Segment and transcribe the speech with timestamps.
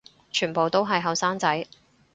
[0.31, 1.67] 全部都係後生仔